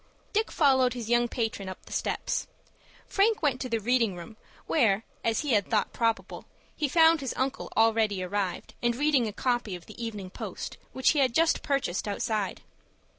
Dick 0.33 0.49
followed 0.49 0.95
his 0.95 1.09
young 1.11 1.27
patron 1.27 1.69
up 1.69 1.85
the 1.85 1.91
steps. 1.93 2.47
Frank 3.05 3.43
went 3.43 3.61
to 3.61 3.69
the 3.69 3.79
reading 3.79 4.15
room, 4.15 4.35
where, 4.65 5.03
as 5.23 5.41
he 5.41 5.51
had 5.53 5.69
thought 5.69 5.93
probable, 5.93 6.45
he 6.75 6.89
found 6.89 7.21
his 7.21 7.35
uncle 7.37 7.71
already 7.77 8.23
arrived, 8.23 8.73
and 8.81 8.95
reading 8.95 9.27
a 9.27 9.31
copy 9.31 9.75
of 9.75 9.85
"The 9.85 10.03
Evening 10.03 10.31
Post," 10.31 10.77
which 10.91 11.11
he 11.11 11.19
had 11.19 11.35
just 11.35 11.61
purchased 11.61 12.07
outside. 12.07 12.61